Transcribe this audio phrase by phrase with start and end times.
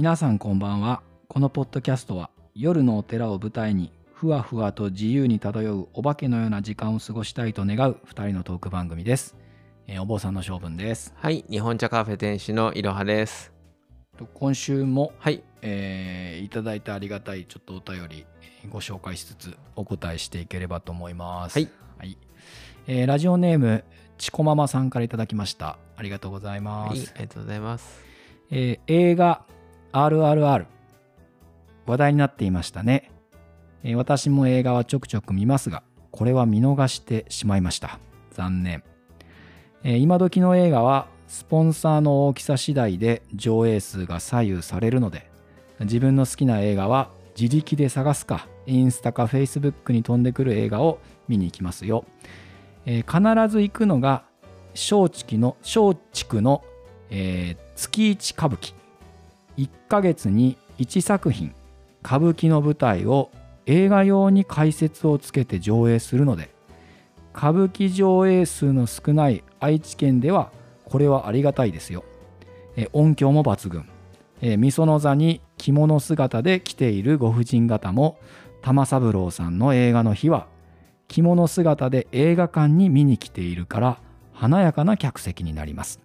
[0.00, 1.02] 皆さんこんばんは。
[1.28, 9.36] このポッドキャストは夜のお寺を舞台にふわふわと自由に漂うお化けのような時間を過ごしたいと願う2人のトーク番組です、
[9.86, 11.12] えーお坊さんの性分です。
[11.16, 13.52] はい、日本茶カフェ店主のいろはです。
[14.16, 18.24] と今週も、はい、えーいただいたありがたいちょっとお便り
[18.70, 21.58] ご紹介しつつお答えしていければと思います。
[21.58, 22.16] はい、はい。
[22.86, 23.84] えーラジオネーム
[24.16, 25.76] ちこママさんからいただきました。
[25.94, 28.02] ありがとうございます、はい、ありがとうございます。
[28.50, 29.44] えー映画
[29.92, 30.66] RRR
[31.86, 33.10] 話題になっていましたね、
[33.82, 37.98] え私も映画はちょくちょく見ますがこれは見逃してしまいました。
[38.32, 38.84] 残念、
[39.82, 45.30] えー今時の映画はスポンサーの大きさ次第で上映数が左右されるので
[45.80, 50.98] 自分の好きな映画は自力で探すかインスタかフェイスブックに飛んでくる映画を
[51.28, 52.04] 見に行きますよ、
[52.86, 54.24] え必ず行くのが
[54.74, 56.62] 松竹の松竹の、
[57.10, 58.79] えー月一歌舞伎。
[59.60, 61.54] 1ヶ月に1作品
[62.02, 63.30] 歌舞伎の舞台を
[63.66, 66.50] 映画用に解説をつけて上映するので
[67.36, 70.50] 歌舞伎上映数の少ない愛知県では
[70.84, 72.04] これはありがたいですよ。
[72.76, 73.88] え音響も抜群。
[74.40, 78.18] えみその座に着物姿で来ているご婦人方も
[78.62, 80.46] 玉三郎さんの映画の日は
[81.06, 84.00] 着物姿で映画館に見に来ているから
[84.32, 86.00] 華やかな客席になります。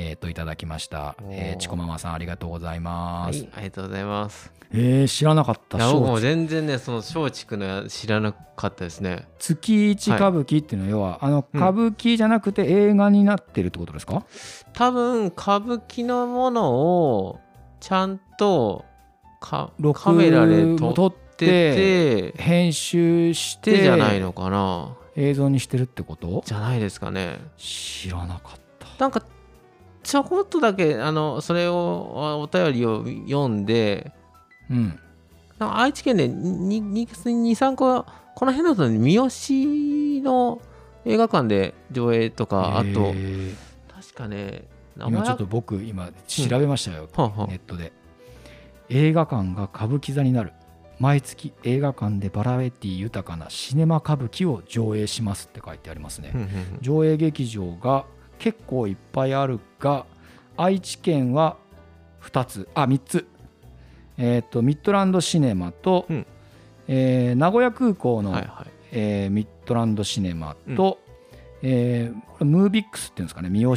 [0.00, 1.16] えー、といただきました。
[1.28, 3.40] えー、おーチコママさんありがとうございます。
[3.42, 4.52] はい、ありがとうございます。
[4.72, 5.76] えー、知らなかった。
[5.78, 9.26] も松全然ね、その松竹のや知らなかったですね。
[9.40, 14.24] 月一歌舞伎っていうのは要は、あのうん歌舞伎じゃなくて映画になってるってことですか、
[14.72, 17.40] 多分歌舞伎のものを
[17.80, 18.84] ちゃんと
[19.40, 26.42] か録カメラでも撮ってて編集してでじゃないのかな映像にしてるってこと？
[26.44, 27.38] じゃないですかね。
[27.56, 29.24] 知らなかったなんか
[30.02, 34.12] ちょこっとだけあのそれをあお便りを読んで
[34.70, 34.98] うん。
[35.60, 40.60] 愛知県で23個この辺だと三好の
[41.04, 43.54] 映画館で上映とかあとえー
[43.92, 47.92] 確かね名今ちょっ古と僕今調べましたよ、はあはあネットで
[48.88, 50.52] 映画館が歌舞伎座になる
[51.00, 58.04] 毎月映画館でバラエティ豊かなシネマ歌舞伎を上映しますって書いてありますね、うんうんうん上映劇場が
[58.38, 60.04] 結構いっぱいあるが
[60.56, 61.56] 愛知県は
[62.22, 62.68] 2つ。
[62.74, 63.26] あ3つ。
[64.18, 66.26] えっ、とミッドランドシネマと、うん。
[66.88, 68.70] えー名古屋空港の、はいはい。
[68.92, 70.98] えーミッドランドシネマと、
[71.62, 73.48] えーこれムービックスっていうんですかね。
[73.50, 73.74] 三好、は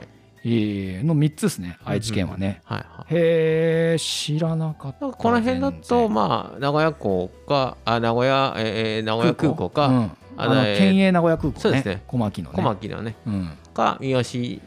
[0.00, 0.08] い。
[0.44, 1.78] えーの3つですね。
[1.84, 3.14] 愛知県はね、はいはい。
[3.14, 5.08] へえ知らなかった。
[5.08, 6.12] この辺だ全と然。
[6.14, 10.10] まあ名古屋港かあ名古屋えー名古屋空港か、うん。
[10.36, 11.60] あの県営名古屋空港ね。
[11.62, 12.02] そうですね。
[12.06, 12.56] 小牧のね。
[12.56, 13.14] 小牧のね。
[13.26, 14.62] うんか三好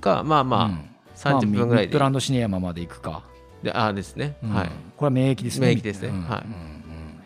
[0.00, 0.90] かまあまあ、うん。
[1.16, 1.88] 30分ぐらいで。
[1.88, 3.22] ミッドランドシネマまで行くか。
[3.62, 4.54] であですね、うん。
[4.54, 4.70] はい。
[4.96, 5.68] これは免疫ですね。
[5.68, 6.08] 免疫ですね。
[6.08, 6.22] うん。
[6.22, 6.42] はい。
[6.44, 6.76] うんうん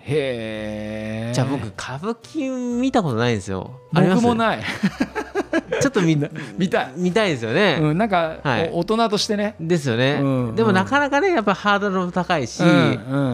[0.03, 1.33] へえ。
[1.35, 3.79] じゃあ僕歌舞伎見たことないんですよ。
[3.93, 4.63] 僕もない。
[5.81, 6.17] ちょっと見
[6.57, 6.93] 見たい。
[6.97, 8.71] 見たいですよね、うん、なんか、はい。
[8.73, 9.57] お大人としてね。
[9.61, 10.55] ですよね、うん。
[10.57, 12.73] でもなかなかねやっぱハードルも高いし、うんう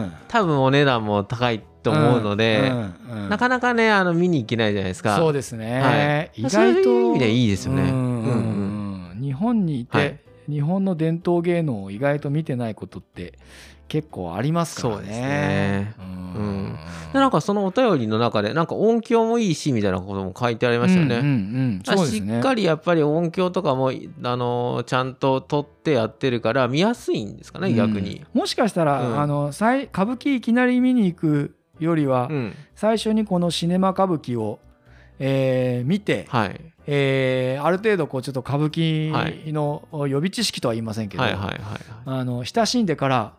[0.01, 0.13] ん。
[0.27, 2.71] 多分お値段も高いと思うので、
[3.29, 5.17] なかなかねあの見に行けないじゃないですか。
[5.17, 5.81] そうですね。
[5.81, 6.41] はい。
[6.41, 7.83] 意外と意味ではいいですよね。
[7.83, 7.93] うんうん。
[7.93, 9.21] うんうん。
[9.21, 10.19] 日本にいて、はい。
[10.49, 13.37] 日本の伝統芸能を意外と見てないことって
[13.89, 15.01] 結構ありますからね。
[15.01, 15.93] そうですね。
[15.99, 16.67] ううん。
[16.67, 16.79] ん
[17.13, 21.77] でなんかそのお便りの中でなんか音響もいいしみたいなことも書いてありましたよね、うんうんうん。
[21.79, 22.05] ね。
[22.05, 23.91] しっかりやっぱり音響とかも
[24.23, 28.23] あのちゃんと撮ってやってるから見やすいんですかね、逆に。
[28.33, 29.19] うんもしかしたら、うん。
[29.19, 34.59] あの最歌舞伎いきなり見に行くよりは、うん、最初にこのシネマ歌舞伎を、
[35.19, 41.23] えー見て、はい、えーある程度こうちょっと歌舞伎の予備知識とは言いませんけど、
[42.43, 43.33] 親しんでから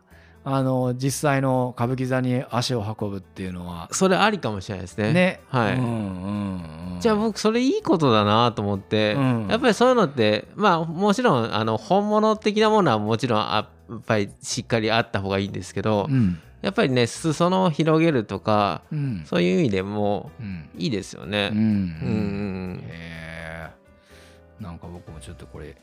[0.45, 5.13] あの実際の歌舞伎座に足を運ぶっていうのはそれありかもしれないですね。
[5.13, 5.41] ね。
[5.49, 5.75] はい。
[5.75, 5.95] うんうんう
[6.97, 9.47] んじゃあ僕それいいことだなと思って、うん。
[9.49, 16.41] やっぱりそういうのってまあもちろんあの本物的なものはもちろんあやっぱりしっかりあった方がいいんですけど、うん。
[16.61, 19.23] やっぱりね裾野を広げるとかうん。
[19.25, 20.69] そういう意味でもうん。
[20.77, 21.51] いいですよね。
[21.53, 21.59] うん。
[21.59, 23.71] うんうんへえ
[24.61, 25.77] なんか僕もちょっとこれ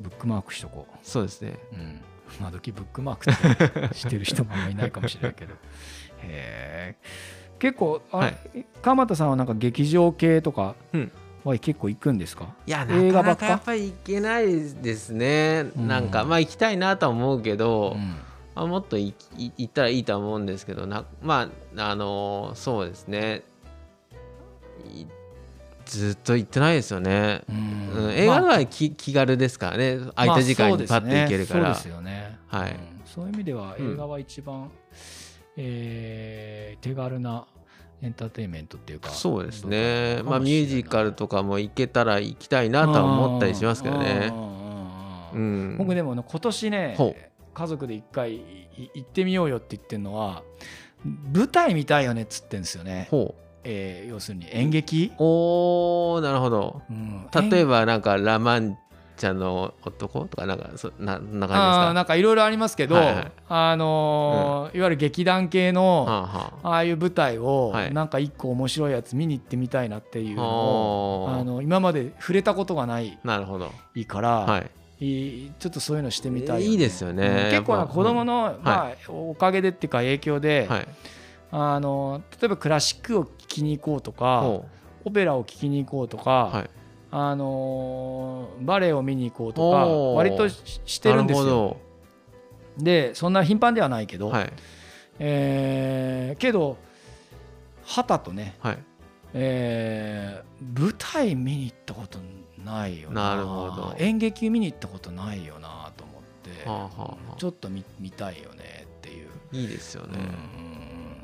[0.00, 0.96] ブックマークしとこう。
[1.02, 1.56] そうですね。
[1.72, 2.00] うん、
[2.38, 3.30] 今時ブックマーク
[3.86, 5.54] ってしてる人もあんまいないかもしれないけど。
[5.54, 5.56] へ
[6.22, 6.96] え
[7.58, 8.66] 結構あ、はい。
[8.82, 11.12] 鎌田さんはなんか劇場系とかうん
[11.44, 15.88] は結構行くんですか、いやなかなかやっぱり行けないですね、うん。
[15.88, 18.16] なんかまあ行きたいなとは思うけど、うん。
[18.54, 19.12] まあ、もっと行
[19.62, 23.42] ったらいいとは思うんですけどなまああのーそうですね。
[24.92, 25.06] い
[25.84, 28.04] ずっと行ってないですよね、うん。
[28.06, 29.98] うん映画まあは気,、気軽ですからね。
[30.14, 32.70] 空いた時間にパッと行けるから、まあそうですよね、はい。
[32.70, 32.78] うん。
[33.04, 33.92] そういう意味ではうん。
[33.92, 34.70] 映画は一番、
[35.56, 37.46] えー手軽な
[38.02, 40.22] エンターテインメントっていうかそうですね。
[40.24, 44.32] まあミュージカルとかも行けたら行きたいなとは思ったりしますけどね
[45.34, 45.76] うん。
[45.78, 46.96] 僕でもね今年ね
[47.54, 48.40] 家族で一回い
[48.94, 50.42] 行ってみようよって言ってるのは
[51.32, 56.82] 舞台見たいよねっつってんですよね、ほえー要するに演劇、うおーなるほど。
[56.90, 57.28] うん。
[57.50, 58.78] 例え演ばなんかラマン
[59.16, 63.32] チャの男とかなんかそなな感じなんかいろいろありますけど、はいはい。
[63.48, 66.70] あのーいわゆる劇団系ですのあはあ。
[66.76, 67.92] あいう舞台をはい。
[67.92, 73.70] なんか一個面白いやつ見に行ってみたいなっていうのをあの今まで触れたことがないなるほど。
[74.06, 74.70] から、はい。
[75.00, 77.26] いいちょっとそういうのしてみたいよね、いいですよね。
[77.46, 77.50] うん。
[77.50, 80.88] 結構な子供の、まあ、おかげでっていうか影響で、はい。
[81.50, 84.64] あの例えばクラシックを聴きに行こうとかほ
[85.04, 86.70] オペラを聴きに行こうとか、うはい
[87.16, 91.76] あのバレエを見に行こうとか割とししてるんですよ。
[92.76, 94.52] でそんな頻繁ではないけど、はい。
[95.20, 96.76] えーけど
[97.84, 98.78] 旗とね、はい。
[99.32, 102.18] えー舞台見に行ったこと
[102.64, 103.36] ないよな。
[103.36, 103.94] なるほど。
[103.98, 107.36] 演劇見に行ったことないよなと思って、はあはあはあ。
[107.36, 110.18] ちょっと見見たいよねっていう、いいですよね。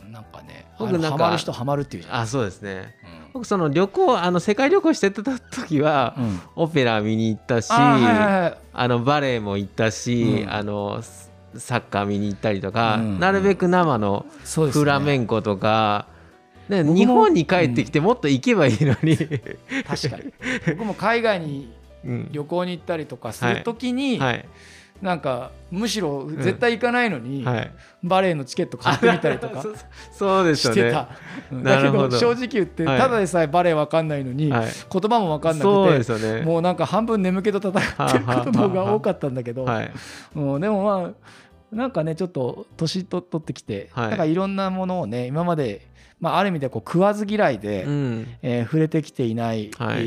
[0.05, 0.13] うん。
[0.13, 2.21] なんかね僕なんかあのハマる人ハマるっていうじゃん。
[2.21, 2.95] あそうですね。
[3.15, 6.41] うん僕その旅行あの世界旅行してた時はうん。
[6.57, 8.59] オペラ見に行ったしあーはいはいはい。
[8.73, 10.53] あのバレエも行ったし、うん。
[10.53, 16.07] あのスサッカー見に行ったりとか、うんなるべく生のフラメンコとか、
[16.69, 20.33] ね日本に帰ってきてもっと行けばいいのに、確かに。
[20.69, 21.73] 僕も海外に
[22.05, 22.29] うん。
[22.31, 24.49] 旅行に行ったりとかするときに、はい
[25.03, 29.65] なんかむしろ絶対行かないのに、はい、バレエのチケット買ってみたりとか
[30.13, 30.81] そうですよね。
[30.81, 31.09] してた、
[31.53, 32.99] うんだけどど正直言ってはい。
[32.99, 36.43] ただでさえバレエわかんないのに、はい、言葉もわかんなそうくてですよね。
[36.43, 39.91] もうなんか半分眠気と戦ってることの方が多かったんだけど、はい。
[40.35, 41.11] うん、でもまあ
[41.73, 44.09] なんかねちょっと年と取ってきて、はい。
[44.11, 45.89] なんかいろんなものをね今まで、
[46.19, 48.27] まあ、ある意味でこう食わず嫌いで、うん。
[48.43, 49.99] えー触れてきていない、はい。
[49.99, 50.01] え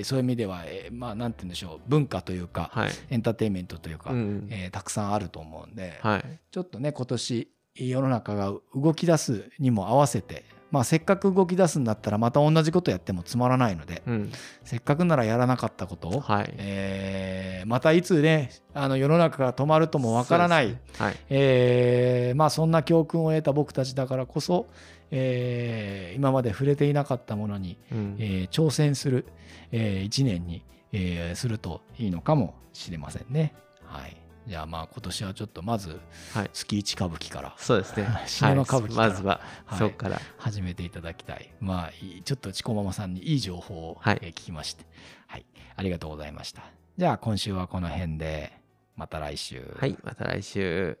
[0.00, 2.90] ーそういう意味では、えーまあなんて言うんでしょう文化というか、はい。
[3.10, 4.48] エンターテインメントというか、うん。
[4.50, 6.24] えーたくさんあると思うんで、はい。
[6.50, 14.32] ちょっとね今年世の中が動き出すにも合わせて、まあ、せっかく動き出すんだったらまた同じことやってもつまらないのでうん。
[14.64, 16.54] せっかくならやらなかったことを、はい。
[16.58, 24.66] えーまたいつねあの世の中が止まるともわからない、ねはいえーまあ、そんな教訓を得た僕たちだからこそ、
[25.10, 28.16] えー今まで触れていなかったものに、うん。
[28.18, 29.26] えー挑戦する、
[29.72, 33.54] え1年に、えーするといいのかもしれませんね。
[33.84, 34.16] はい、
[34.46, 36.00] じゃあまあ今年はちょっとまず
[36.32, 36.50] はい。
[36.52, 38.06] 月一歌舞伎からそうですね。
[38.26, 39.78] シネマ歌舞伎からはいまずははい。
[39.78, 40.20] そこから。
[40.38, 41.52] 始めていただきたい。
[41.60, 41.92] まあ
[42.24, 44.84] ちょっとチコママさんにいい情報を、聞きまして、
[45.26, 46.62] はい、ありがとうございました。
[46.96, 48.52] じゃあ今週はこの辺で
[48.94, 49.74] また来週。
[49.78, 50.98] はいまた来週